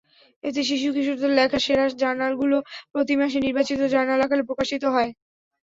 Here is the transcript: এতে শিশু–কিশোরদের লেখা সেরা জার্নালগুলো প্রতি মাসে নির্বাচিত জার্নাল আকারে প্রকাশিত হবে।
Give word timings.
এতে 0.43 0.61
শিশু–কিশোরদের 0.69 1.31
লেখা 1.39 1.59
সেরা 1.65 1.85
জার্নালগুলো 2.01 2.57
প্রতি 2.91 3.13
মাসে 3.19 3.37
নির্বাচিত 3.45 3.79
জার্নাল 3.93 4.19
আকারে 4.23 4.43
প্রকাশিত 4.49 4.83
হবে। 4.87 5.09